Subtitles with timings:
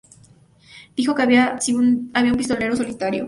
[0.95, 3.19] Dijo que había un pistolero solitario.